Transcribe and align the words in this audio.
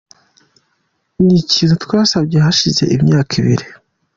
Ni 1.23 1.35
ikintu 1.43 1.75
twasabye 1.83 2.37
hashize 2.45 2.83
imyaka 2.95 3.31
ibiri. 3.41 3.65